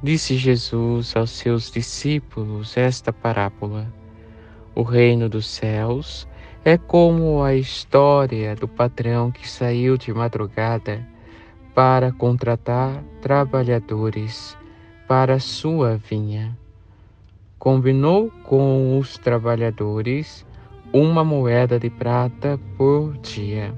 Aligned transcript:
Disse 0.00 0.36
Jesus 0.36 1.16
aos 1.16 1.30
seus 1.30 1.72
discípulos 1.72 2.76
esta 2.76 3.12
parábola: 3.12 3.92
O 4.72 4.82
reino 4.82 5.28
dos 5.28 5.46
céus 5.46 6.28
é 6.64 6.78
como 6.78 7.42
a 7.42 7.56
história 7.56 8.54
do 8.54 8.68
patrão 8.68 9.32
que 9.32 9.48
saiu 9.48 9.96
de 9.96 10.14
madrugada 10.14 11.04
para 11.74 12.12
contratar 12.12 13.02
trabalhadores 13.20 14.56
para 15.08 15.40
sua 15.40 15.96
vinha. 15.96 16.56
Combinou 17.58 18.30
com 18.44 18.96
os 19.00 19.18
trabalhadores 19.18 20.46
uma 20.92 21.24
moeda 21.24 21.76
de 21.76 21.90
prata 21.90 22.56
por 22.76 23.18
dia 23.18 23.74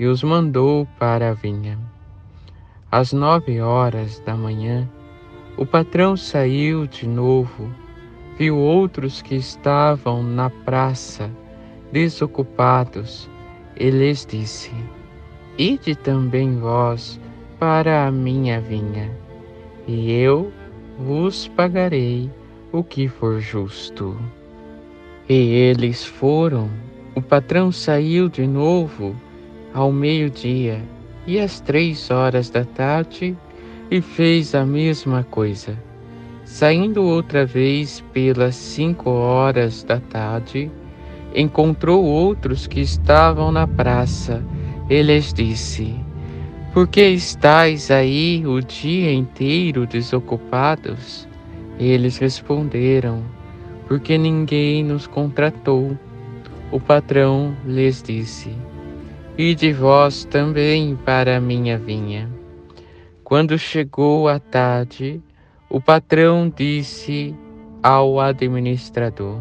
e 0.00 0.06
os 0.06 0.24
mandou 0.24 0.84
para 0.98 1.30
a 1.30 1.32
vinha. 1.32 1.78
Às 2.90 3.12
nove 3.12 3.60
horas 3.60 4.18
da 4.20 4.34
manhã, 4.34 4.88
o 5.56 5.66
patrão 5.66 6.16
saiu 6.16 6.86
de 6.86 7.06
novo, 7.06 7.70
viu 8.38 8.56
outros 8.56 9.20
que 9.20 9.34
estavam 9.34 10.22
na 10.22 10.48
praça, 10.48 11.30
desocupados, 11.92 13.28
e 13.78 13.90
lhes 13.90 14.24
disse: 14.24 14.72
Ide 15.58 15.94
também 15.94 16.58
vós 16.58 17.20
para 17.58 18.06
a 18.06 18.10
minha 18.10 18.60
vinha, 18.60 19.10
e 19.86 20.10
eu 20.10 20.52
vos 20.98 21.48
pagarei 21.48 22.30
o 22.72 22.82
que 22.82 23.06
for 23.06 23.40
justo. 23.40 24.16
E 25.28 25.34
eles 25.34 26.04
foram. 26.04 26.70
O 27.14 27.20
patrão 27.20 27.70
saiu 27.70 28.28
de 28.28 28.46
novo 28.46 29.14
ao 29.74 29.92
meio-dia, 29.92 30.82
e 31.26 31.38
às 31.38 31.60
três 31.60 32.10
horas 32.10 32.48
da 32.48 32.64
tarde 32.64 33.36
e 33.90 34.00
fez 34.00 34.54
a 34.54 34.64
mesma 34.64 35.24
coisa. 35.24 35.76
Saindo 36.44 37.02
outra 37.04 37.46
vez 37.46 38.02
pelas 38.12 38.54
cinco 38.54 39.10
horas 39.10 39.82
da 39.84 40.00
tarde, 40.00 40.70
encontrou 41.34 42.04
outros 42.04 42.66
que 42.66 42.80
estavam 42.80 43.50
na 43.52 43.66
praça 43.66 44.44
e 44.90 45.00
lhes 45.02 45.32
disse: 45.32 45.94
Por 46.72 46.88
que 46.88 47.08
estáis 47.08 47.90
aí 47.90 48.42
o 48.46 48.60
dia 48.60 49.12
inteiro 49.12 49.86
desocupados? 49.86 51.28
Eles 51.78 52.18
responderam: 52.18 53.22
Porque 53.88 54.18
ninguém 54.18 54.84
nos 54.84 55.06
contratou. 55.06 55.96
O 56.70 56.80
patrão 56.80 57.56
lhes 57.64 58.02
disse: 58.02 58.50
E 59.38 59.54
de 59.54 59.72
vós 59.72 60.24
também 60.24 60.96
para 61.04 61.36
a 61.36 61.40
minha 61.40 61.78
vinha. 61.78 62.41
Quando 63.32 63.58
chegou 63.58 64.28
a 64.28 64.38
tarde, 64.38 65.18
o 65.70 65.80
patrão 65.80 66.52
disse 66.54 67.34
ao 67.82 68.20
administrador: 68.20 69.40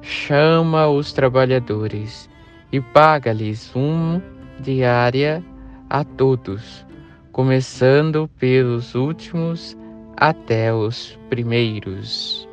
Chama 0.00 0.88
os 0.88 1.12
trabalhadores 1.12 2.30
e 2.72 2.80
paga-lhes 2.80 3.74
uma 3.74 4.22
diária 4.58 5.44
a 5.90 6.02
todos, 6.02 6.86
começando 7.30 8.26
pelos 8.38 8.94
últimos 8.94 9.76
até 10.16 10.72
os 10.72 11.14
primeiros. 11.28 12.48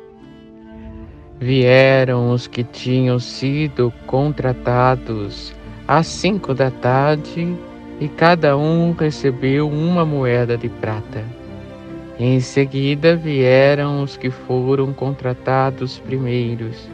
Vieram 1.40 2.30
os 2.30 2.46
que 2.46 2.62
tinham 2.62 3.18
sido 3.18 3.90
contratados 4.06 5.54
às 5.88 6.06
cinco 6.06 6.52
da 6.52 6.70
tarde 6.70 7.56
e 8.00 8.08
cada 8.08 8.56
um 8.56 8.92
recebeu 8.92 9.68
uma 9.68 10.04
moeda 10.04 10.56
de 10.56 10.68
prata. 10.68 11.24
Em 12.18 12.40
seguida 12.40 13.14
vieram 13.14 14.02
os 14.02 14.16
que 14.16 14.30
foram 14.30 14.92
contratados 14.92 15.98
primeiros 15.98 16.88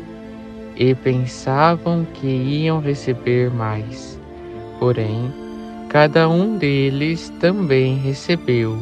e 0.77 0.95
pensavam 0.95 2.07
que 2.15 2.27
iam 2.27 2.81
receber 2.81 3.51
mais. 3.51 4.19
Porém, 4.79 5.33
cada 5.89 6.29
um 6.29 6.57
deles 6.57 7.33
também 7.41 7.97
recebeu 7.97 8.79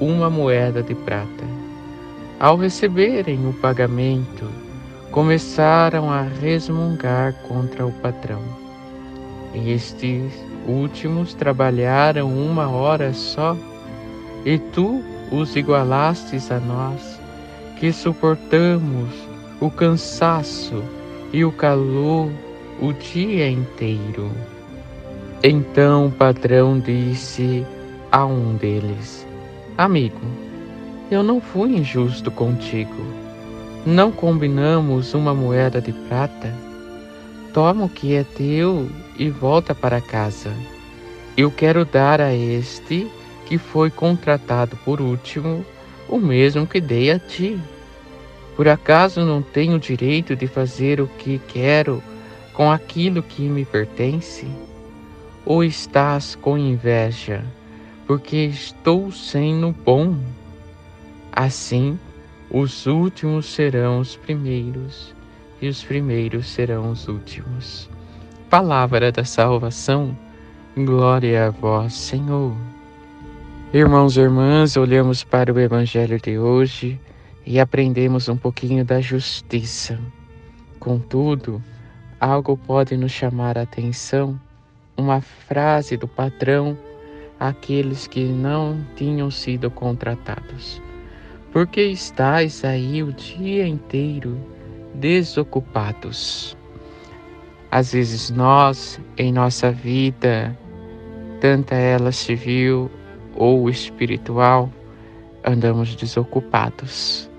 uma 0.00 0.28
moeda 0.28 0.82
de 0.82 0.94
prata. 0.94 1.44
Ao 2.38 2.56
receberem 2.56 3.46
o 3.46 3.52
pagamento, 3.54 4.46
começaram 5.10 6.10
a 6.10 6.22
resmungar 6.22 7.34
contra 7.48 7.86
o 7.86 7.92
patrão. 7.92 8.42
Estes 9.54 10.32
últimos 10.70 11.34
trabalharam 11.34 12.32
uma 12.32 12.68
hora 12.68 13.12
só, 13.12 13.56
e 14.44 14.58
tu 14.58 15.02
os 15.30 15.54
igualastes 15.56 16.50
a 16.50 16.58
nós, 16.58 17.20
que 17.78 17.92
suportamos 17.92 19.10
o 19.60 19.70
cansaço 19.70 20.82
e 21.32 21.44
o 21.44 21.52
calor 21.52 22.30
o 22.80 22.92
dia 22.92 23.48
inteiro. 23.50 24.30
Então 25.42 26.06
o 26.06 26.10
patrão 26.10 26.78
disse 26.78 27.66
a 28.10 28.24
um 28.24 28.56
deles: 28.56 29.26
Amigo, 29.76 30.20
eu 31.10 31.22
não 31.22 31.40
fui 31.40 31.76
injusto 31.76 32.30
contigo. 32.30 33.04
Não 33.86 34.12
combinamos 34.12 35.14
uma 35.14 35.34
moeda 35.34 35.80
de 35.80 35.92
prata? 35.92 36.52
Toma 37.52 37.86
o 37.86 37.88
que 37.88 38.14
é 38.14 38.22
teu 38.22 38.88
e 39.18 39.28
volta 39.28 39.74
para 39.74 40.00
casa. 40.00 40.54
Eu 41.36 41.50
quero 41.50 41.84
dar 41.84 42.20
a 42.20 42.32
este 42.32 43.10
que 43.46 43.58
foi 43.58 43.90
contratado 43.90 44.76
por 44.84 45.00
último 45.00 45.64
o 46.08 46.18
mesmo 46.18 46.64
que 46.64 46.80
dei 46.80 47.10
a 47.10 47.18
ti. 47.18 47.58
Por 48.54 48.68
acaso 48.68 49.24
não 49.24 49.42
tenho 49.42 49.80
direito 49.80 50.36
de 50.36 50.46
fazer 50.46 51.00
o 51.00 51.08
que 51.08 51.40
quero 51.48 52.00
com 52.52 52.70
aquilo 52.70 53.20
que 53.20 53.42
me 53.48 53.64
pertence? 53.64 54.46
Ou 55.44 55.64
estás 55.64 56.36
com 56.36 56.56
inveja, 56.56 57.44
porque 58.06 58.36
estou 58.36 59.10
sendo 59.10 59.72
bom? 59.72 60.16
Assim, 61.32 61.98
os 62.48 62.86
últimos 62.86 63.46
serão 63.46 63.98
os 63.98 64.14
primeiros 64.14 65.19
e 65.60 65.68
os 65.68 65.82
primeiros 65.82 66.48
serão 66.48 66.90
os 66.90 67.08
últimos. 67.08 67.88
Palavra 68.48 69.12
da 69.12 69.24
salvação, 69.24 70.16
glória 70.76 71.46
a 71.46 71.50
vós, 71.50 71.94
Senhor. 71.94 72.56
Irmãos 73.72 74.16
e 74.16 74.20
irmãs, 74.20 74.76
olhamos 74.76 75.22
para 75.22 75.52
o 75.52 75.60
Evangelho 75.60 76.20
de 76.20 76.38
hoje 76.38 77.00
e 77.46 77.60
aprendemos 77.60 78.28
um 78.28 78.36
pouquinho 78.36 78.84
da 78.84 79.00
justiça. 79.00 79.98
Contudo, 80.80 81.62
algo 82.18 82.56
pode 82.56 82.96
nos 82.96 83.12
chamar 83.12 83.56
a 83.56 83.62
atenção, 83.62 84.40
uma 84.96 85.20
frase 85.20 85.96
do 85.96 86.08
patrão 86.08 86.76
àqueles 87.38 88.06
que 88.06 88.24
não 88.24 88.84
tinham 88.96 89.30
sido 89.30 89.70
contratados. 89.70 90.82
Porque 91.52 91.82
estáis 91.82 92.64
aí 92.64 93.02
o 93.02 93.12
dia 93.12 93.66
inteiro 93.66 94.38
desocupados. 94.94 96.56
Às 97.70 97.92
vezes 97.92 98.30
nós, 98.30 99.00
em 99.16 99.32
nossa 99.32 99.70
vida, 99.70 100.56
tanta 101.40 101.74
ela 101.74 102.12
civil 102.12 102.90
ou 103.34 103.70
espiritual, 103.70 104.70
andamos 105.44 105.94
desocupados. 105.94 107.30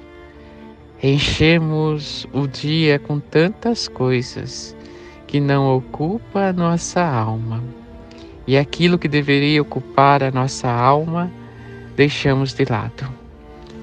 Enchemos 1.03 2.27
o 2.31 2.47
dia 2.47 2.99
com 2.99 3.19
tantas 3.19 3.87
coisas 3.87 4.75
que 5.27 5.39
não 5.39 5.75
ocupa 5.75 6.49
a 6.49 6.53
nossa 6.53 7.03
alma. 7.03 7.63
E 8.45 8.57
aquilo 8.57 8.99
que 8.99 9.07
deveria 9.07 9.61
ocupar 9.61 10.23
a 10.23 10.31
nossa 10.31 10.69
alma, 10.69 11.31
deixamos 11.95 12.53
de 12.53 12.65
lado. 12.65 13.20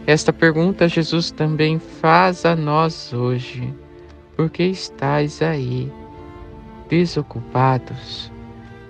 Esta 0.08 0.32
pergunta 0.32 0.88
Jesus 0.88 1.30
também 1.30 1.78
faz 1.78 2.46
a 2.46 2.56
nós 2.56 3.12
hoje. 3.12 3.74
Por 4.34 4.48
que 4.48 4.62
estáis 4.62 5.42
aí, 5.42 5.92
desocupados? 6.88 8.32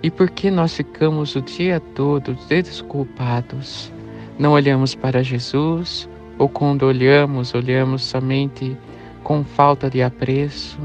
E 0.01 0.09
por 0.09 0.29
que 0.29 0.49
nós 0.49 0.77
ficamos 0.77 1.35
o 1.35 1.41
dia 1.41 1.81
todo 1.93 2.37
desculpados? 2.47 3.91
Não 4.39 4.53
olhamos 4.53 4.95
para 4.95 5.21
Jesus, 5.21 6.07
ou 6.37 6.47
quando 6.47 6.83
olhamos, 6.83 7.53
olhamos 7.53 8.01
somente 8.01 8.77
com 9.21 9.43
falta 9.43 9.89
de 9.89 10.01
apreço, 10.01 10.79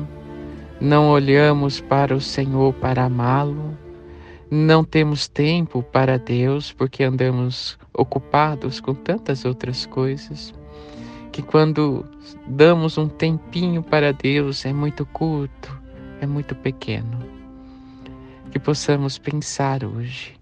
não 0.81 1.11
olhamos 1.11 1.81
para 1.81 2.13
o 2.13 2.21
Senhor 2.21 2.75
para 2.75 3.05
amá-lo, 3.05 3.79
não 4.51 4.85
temos 4.85 5.29
tempo 5.29 5.83
para 5.83 6.19
Deus 6.19 6.73
porque 6.73 7.03
andamos 7.03 7.79
ocupados 7.93 8.81
com 8.81 8.95
tantas 8.95 9.45
outras 9.45 9.87
coisas, 9.87 10.55
que 11.33 11.43
quando 11.43 12.05
damos 12.47 12.99
um 12.99 13.09
tempinho 13.09 13.83
para 13.83 14.13
Deus 14.13 14.65
é 14.65 14.73
muito 14.73 15.05
curto, 15.07 15.77
é 16.21 16.27
muito 16.27 16.55
pequeno. 16.55 17.19
Que 18.51 18.59
possamos 18.59 19.19
pensar 19.19 19.85
hoje 19.85 20.35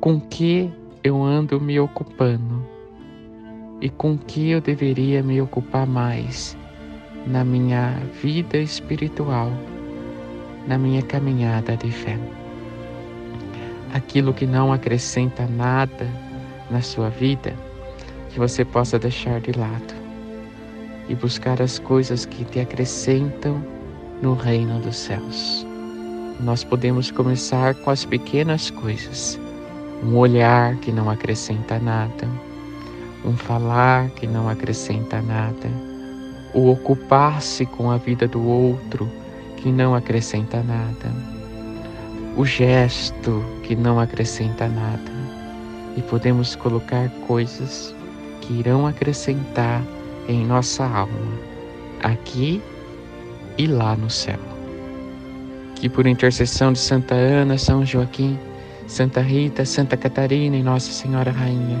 com 0.00 0.20
que 0.20 0.70
eu 1.02 1.22
ando 1.22 1.58
me 1.60 1.80
ocupando 1.80 2.62
e 3.80 3.88
com 3.88 4.18
que 4.18 4.50
eu 4.50 4.60
deveria 4.60 5.22
me 5.22 5.40
ocupar 5.40 5.86
mais 5.86 6.56
na 7.26 7.42
minha 7.42 7.94
vida 8.22 8.58
espiritual, 8.58 9.50
na 10.66 10.76
minha 10.76 11.00
caminhada 11.00 11.74
de 11.76 11.90
fé. 11.90 12.18
Aquilo 13.94 14.34
que 14.34 14.44
não 14.44 14.72
acrescenta 14.72 15.46
nada 15.46 16.06
na 16.70 16.82
sua 16.82 17.08
vida, 17.08 17.54
que 18.30 18.38
você 18.38 18.64
possa 18.64 18.98
deixar 18.98 19.40
de 19.40 19.52
lado 19.52 19.94
e 21.08 21.14
buscar 21.14 21.62
as 21.62 21.78
coisas 21.78 22.26
que 22.26 22.44
te 22.44 22.60
acrescentam 22.60 23.64
no 24.20 24.34
reino 24.34 24.80
dos 24.80 24.96
céus. 24.96 25.64
Nós 26.40 26.64
podemos 26.64 27.10
começar 27.10 27.74
com 27.76 27.90
as 27.90 28.04
pequenas 28.04 28.68
coisas, 28.68 29.38
um 30.02 30.16
olhar 30.16 30.74
que 30.76 30.90
não 30.90 31.08
acrescenta 31.08 31.78
nada, 31.78 32.28
um 33.24 33.36
falar 33.36 34.10
que 34.10 34.26
não 34.26 34.48
acrescenta 34.48 35.22
nada, 35.22 35.70
o 36.52 36.68
ocupar-se 36.68 37.64
com 37.64 37.90
a 37.90 37.96
vida 37.96 38.26
do 38.26 38.44
outro 38.44 39.08
que 39.58 39.70
não 39.70 39.94
acrescenta 39.94 40.62
nada, 40.62 41.12
o 42.36 42.44
gesto 42.44 43.44
que 43.62 43.76
não 43.76 44.00
acrescenta 44.00 44.68
nada. 44.68 45.12
E 45.96 46.02
podemos 46.02 46.56
colocar 46.56 47.08
coisas 47.26 47.94
que 48.40 48.54
irão 48.54 48.86
acrescentar 48.86 49.82
em 50.28 50.44
nossa 50.44 50.84
alma, 50.84 51.38
aqui 52.02 52.60
e 53.56 53.66
lá 53.66 53.96
no 53.96 54.10
céu. 54.10 54.38
Que 55.76 55.88
por 55.88 56.06
intercessão 56.06 56.72
de 56.72 56.78
Santa 56.78 57.14
Ana, 57.14 57.58
São 57.58 57.84
Joaquim, 57.84 58.38
Santa 58.86 59.20
Rita, 59.20 59.64
Santa 59.64 59.96
Catarina 59.96 60.56
e 60.56 60.62
Nossa 60.62 60.90
Senhora 60.90 61.30
Rainha, 61.30 61.78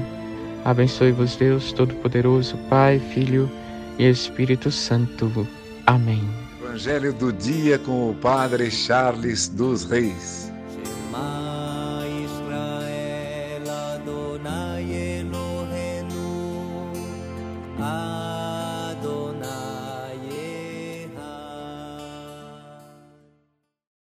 abençoe-vos 0.64 1.36
Deus 1.36 1.72
Todo-Poderoso, 1.72 2.56
Pai, 2.68 2.98
Filho 2.98 3.50
e 3.98 4.08
Espírito 4.08 4.70
Santo. 4.70 5.46
Amém. 5.86 6.22
Evangelho 6.74 7.12
do 7.12 7.32
dia 7.32 7.78
com 7.78 8.10
o 8.10 8.14
Padre 8.14 8.70
Charles 8.70 9.48
dos 9.48 9.84
Reis. 9.84 10.43